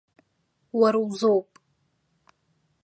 Уара 0.79 0.99
узоуп. 1.05 1.49